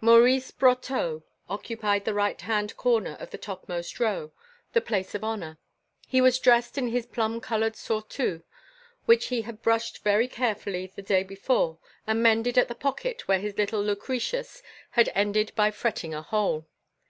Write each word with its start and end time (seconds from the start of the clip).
Maurice 0.00 0.50
Brotteaux 0.50 1.24
occupied 1.46 2.06
the 2.06 2.14
right 2.14 2.40
hand 2.40 2.74
corner 2.74 3.18
of 3.20 3.28
the 3.28 3.36
topmost 3.36 4.00
row, 4.00 4.32
the 4.72 4.80
place 4.80 5.14
of 5.14 5.22
honour. 5.22 5.58
He 6.08 6.22
was 6.22 6.38
dressed 6.38 6.78
in 6.78 6.88
his 6.88 7.04
plum 7.04 7.38
coloured 7.38 7.76
surtout, 7.76 8.40
which 9.04 9.26
he 9.26 9.42
had 9.42 9.60
brushed 9.60 10.02
very 10.02 10.26
carefully 10.26 10.86
the 10.96 11.02
day 11.02 11.22
before 11.22 11.80
and 12.06 12.22
mended 12.22 12.56
at 12.56 12.68
the 12.68 12.74
pocket 12.74 13.28
where 13.28 13.40
his 13.40 13.58
little 13.58 13.82
Lucretius 13.84 14.62
had 14.92 15.12
ended 15.14 15.52
by 15.54 15.70
fretting 15.70 16.14
a 16.14 16.22
hole. 16.22 16.66